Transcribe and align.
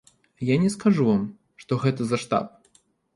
Я 0.39 0.55
не 0.63 0.69
скажу 0.75 1.05
вам, 1.09 1.21
што 1.65 1.79
гэта 1.83 2.01
за 2.13 2.17
штаб. 2.25 2.47